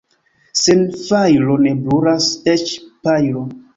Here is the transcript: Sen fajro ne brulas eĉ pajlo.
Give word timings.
Sen 0.61 0.79
fajro 1.01 1.57
ne 1.67 1.75
brulas 1.85 2.31
eĉ 2.55 2.75
pajlo. 3.09 3.45